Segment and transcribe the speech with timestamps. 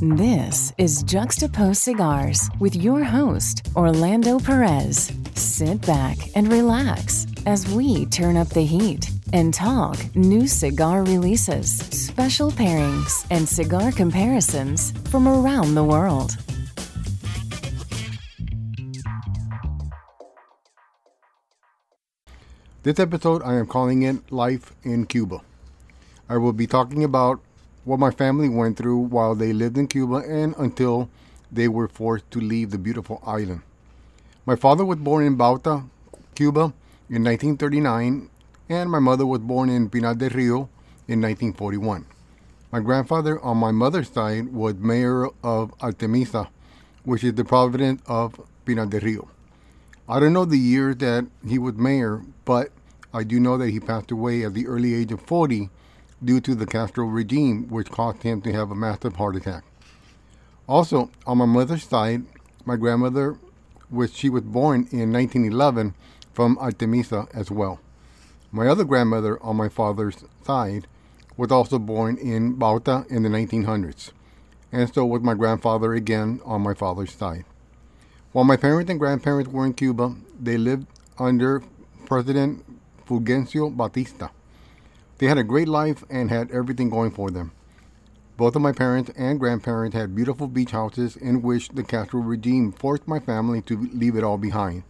[0.00, 5.10] This is Juxtapost Cigars with your host, Orlando Perez.
[5.34, 11.78] Sit back and relax as we turn up the heat and talk new cigar releases,
[11.78, 16.36] special pairings, and cigar comparisons from around the world.
[22.84, 25.40] This episode, I am calling it Life in Cuba.
[26.28, 27.40] I will be talking about
[27.88, 31.08] what my family went through while they lived in Cuba and until
[31.50, 33.62] they were forced to leave the beautiful island.
[34.44, 35.88] My father was born in Bauta,
[36.34, 36.74] Cuba
[37.08, 38.28] in 1939,
[38.68, 40.68] and my mother was born in Pinar del Rio
[41.08, 42.04] in 1941.
[42.70, 46.48] My grandfather on my mother's side was mayor of Artemisa,
[47.04, 49.30] which is the province of Pinar del Rio.
[50.06, 52.70] I don't know the year that he was mayor, but
[53.14, 55.70] I do know that he passed away at the early age of 40
[56.24, 59.64] due to the Castro regime, which caused him to have a massive heart attack.
[60.68, 62.24] Also, on my mother's side,
[62.64, 63.38] my grandmother,
[63.88, 65.94] which she was born in 1911
[66.32, 67.80] from Artemisa as well.
[68.52, 70.86] My other grandmother on my father's side
[71.36, 74.10] was also born in Bauta in the 1900s,
[74.72, 77.44] and so was my grandfather again on my father's side.
[78.32, 80.86] While my parents and grandparents were in Cuba, they lived
[81.18, 81.62] under
[82.04, 82.64] President
[83.06, 84.28] Fulgencio Batista.
[85.18, 87.50] They had a great life and had everything going for them.
[88.36, 92.70] Both of my parents and grandparents had beautiful beach houses in which the Castro regime
[92.70, 94.84] forced my family to leave it all behind.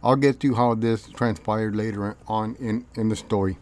[0.00, 3.58] I'll get to how this transpired later on in, in the story.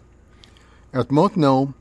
[0.93, 1.73] As most know,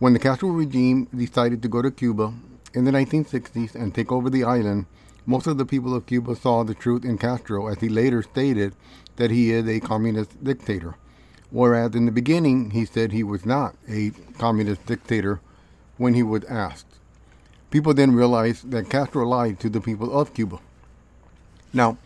[0.00, 2.34] when the Castro regime decided to go to Cuba
[2.74, 4.86] in the 1960s and take over the island,
[5.24, 8.74] most of the people of Cuba saw the truth in Castro as he later stated
[9.16, 10.96] that he is a communist dictator.
[11.50, 15.40] Whereas in the beginning he said he was not a communist dictator
[15.96, 16.86] when he was asked.
[17.70, 20.58] People then realized that Castro lied to the people of Cuba.
[21.72, 21.98] Now,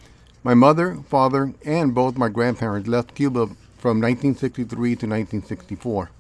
[0.43, 3.47] my mother, father, and both my grandparents left Cuba
[3.77, 6.11] from 1963 to 1964.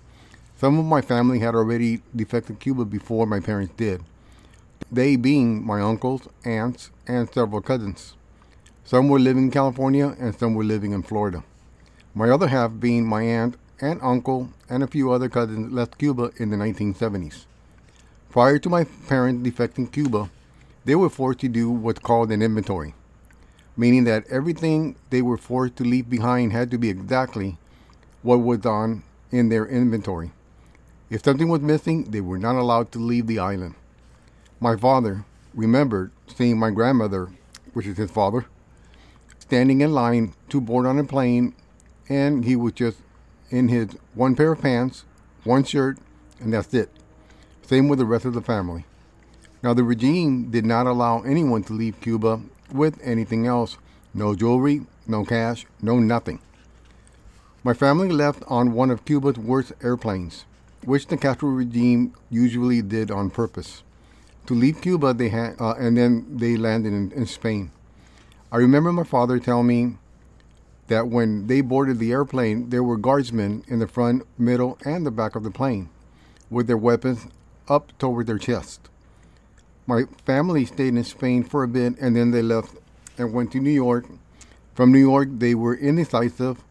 [0.58, 4.02] Some of my family had already defected Cuba before my parents did
[4.90, 8.14] they being my uncles, aunts, and several cousins.
[8.84, 11.44] Some were living in California and some were living in Florida.
[12.12, 16.32] My other half being my aunt and uncle and a few other cousins left Cuba
[16.38, 17.44] in the 1970s.
[18.30, 20.28] Prior to my parents defecting Cuba,
[20.84, 22.94] they were forced to do what's called an inventory,
[23.76, 27.58] meaning that everything they were forced to leave behind had to be exactly
[28.22, 30.32] what was on in their inventory.
[31.10, 33.76] If something was missing, they were not allowed to leave the island.
[34.58, 37.28] My father remembered seeing my grandmother,
[37.72, 38.46] which is his father,
[39.38, 41.54] standing in line to board on a plane,
[42.10, 42.98] and he was just
[43.48, 45.06] in his one pair of pants,
[45.44, 45.96] one shirt,
[46.38, 46.90] and that's it.
[47.62, 48.84] Same with the rest of the family.
[49.62, 53.78] Now, the regime did not allow anyone to leave Cuba with anything else
[54.12, 56.40] no jewelry, no cash, no nothing.
[57.64, 60.44] My family left on one of Cuba's worst airplanes,
[60.84, 63.82] which the Castro regime usually did on purpose
[64.50, 67.70] to leave Cuba, they had, uh, and then they landed in, in Spain.
[68.50, 69.96] I remember my father telling me
[70.90, 75.10] that when they boarded the airplane, there were guardsmen in the front, middle, and the
[75.12, 75.88] back of the plane
[76.50, 77.28] with their weapons
[77.68, 78.88] up toward their chest.
[79.86, 82.74] My family stayed in Spain for a bit and then they left
[83.16, 84.06] and went to New York.
[84.74, 86.64] From New York, they were indecisive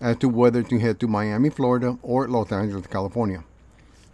[0.00, 3.44] as to whether to head to Miami, Florida, or Los Angeles, California.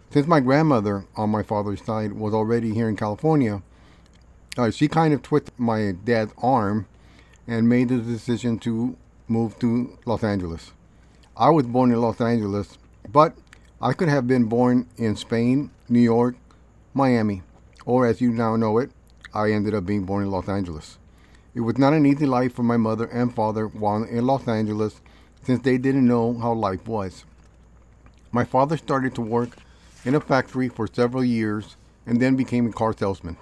[0.09, 3.61] Since my grandmother on my father's side was already here in California,
[4.57, 6.87] uh, she kind of twisted my dad's arm
[7.47, 8.97] and made the decision to
[9.27, 10.71] move to Los Angeles.
[11.35, 12.77] I was born in Los Angeles,
[13.11, 13.35] but
[13.81, 16.35] I could have been born in Spain, New York,
[16.93, 17.41] Miami,
[17.85, 18.91] or as you now know it,
[19.33, 20.97] I ended up being born in Los Angeles.
[21.53, 25.01] It was not an easy life for my mother and father while in Los Angeles
[25.43, 27.25] since they didn't know how life was.
[28.31, 29.57] My father started to work
[30.03, 33.37] in a factory for several years and then became a car salesman.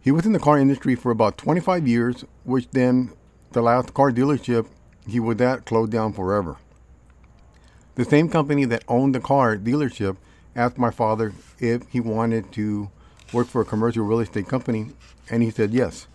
[0.00, 3.12] He was in the car industry for about 25 years, which then
[3.52, 4.66] the last car dealership
[5.08, 6.56] he would that closed down forever.
[7.94, 10.16] The same company that owned the car dealership
[10.54, 12.90] asked my father if he wanted to
[13.32, 14.92] work for a commercial real estate company,
[15.30, 16.06] and he said yes.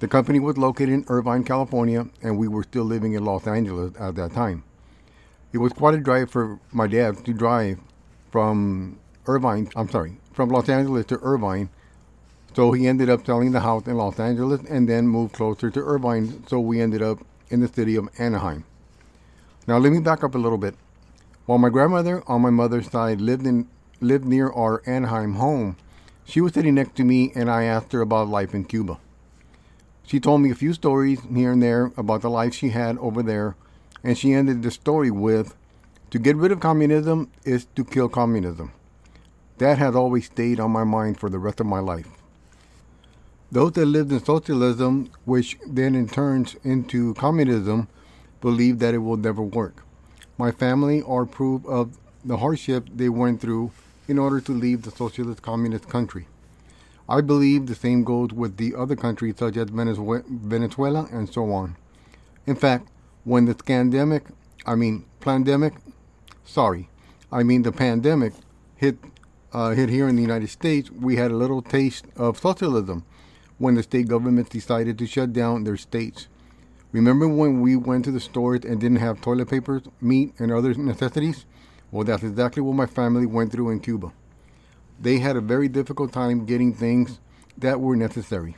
[0.00, 3.94] The company was located in Irvine, California, and we were still living in Los Angeles
[4.00, 4.64] at that time.
[5.52, 7.78] It was quite a drive for my dad to drive
[8.30, 11.68] from Irvine, I'm sorry, from Los Angeles to Irvine.
[12.54, 15.80] So he ended up selling the house in Los Angeles and then moved closer to
[15.80, 16.44] Irvine.
[16.48, 17.18] So we ended up
[17.48, 18.64] in the city of Anaheim.
[19.66, 20.74] Now let me back up a little bit.
[21.46, 23.68] While my grandmother on my mother's side lived in
[24.00, 25.76] lived near our Anaheim home,
[26.24, 28.98] She was sitting next to me, and I asked her about life in Cuba.
[30.04, 33.22] She told me a few stories here and there about the life she had over
[33.22, 33.56] there,
[34.02, 35.54] and she ended the story with
[36.10, 38.72] To get rid of communism is to kill communism.
[39.58, 42.21] That has always stayed on my mind for the rest of my life.
[43.52, 47.86] Those that lived in socialism, which then in turns into communism,
[48.40, 49.84] believe that it will never work.
[50.38, 53.72] My family are proof of the hardship they went through
[54.08, 56.28] in order to leave the socialist communist country.
[57.06, 61.76] I believe the same goes with the other countries such as Venezuela and so on.
[62.46, 62.88] In fact,
[63.24, 64.24] when the pandemic,
[64.64, 65.74] I mean pandemic,
[66.42, 66.88] sorry,
[67.30, 68.32] I mean the pandemic
[68.76, 68.96] hit
[69.52, 73.04] uh, hit here in the United States, we had a little taste of socialism
[73.58, 76.28] when the state governments decided to shut down their states.
[76.92, 80.74] Remember when we went to the stores and didn't have toilet paper, meat, and other
[80.74, 81.46] necessities?
[81.90, 84.12] Well, that's exactly what my family went through in Cuba.
[85.00, 87.18] They had a very difficult time getting things
[87.56, 88.56] that were necessary.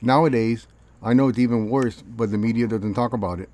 [0.00, 0.66] Nowadays,
[1.02, 3.50] I know it's even worse, but the media doesn't talk about it.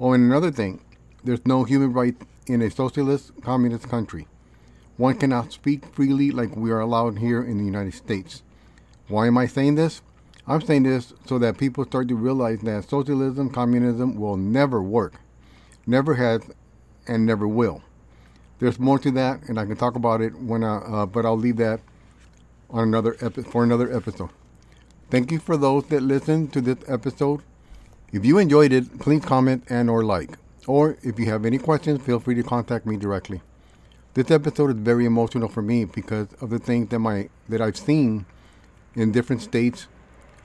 [0.00, 0.80] Oh, and another thing,
[1.22, 4.26] there's no human rights in a socialist communist country.
[4.96, 8.42] One cannot speak freely like we are allowed here in the United States.
[9.08, 10.02] Why am I saying this?
[10.48, 15.20] I'm saying this so that people start to realize that socialism, communism will never work.
[15.86, 16.40] Never has
[17.06, 17.82] and never will.
[18.58, 21.36] There's more to that, and I can talk about it when I, uh, but I'll
[21.36, 21.80] leave that
[22.70, 24.30] on another epi- for another episode.
[25.10, 27.42] Thank you for those that listened to this episode.
[28.10, 30.38] If you enjoyed it, please comment and or like.
[30.66, 33.42] Or if you have any questions, feel free to contact me directly.
[34.14, 37.76] This episode is very emotional for me because of the things that my that I've
[37.76, 38.26] seen
[38.94, 39.86] in different states,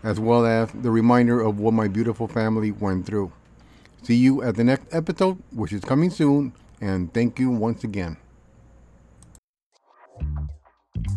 [0.03, 3.31] as well as the reminder of what my beautiful family went through.
[4.03, 8.17] See you at the next episode, which is coming soon and thank you once again.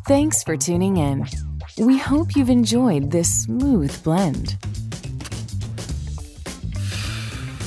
[0.07, 1.27] Thanks for tuning in.
[1.79, 4.57] We hope you've enjoyed this smooth blend.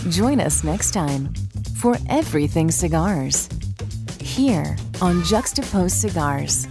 [0.10, 1.34] Join us next time
[1.76, 3.50] for Everything Cigars
[4.22, 6.68] here on Juxtapoz Cigars.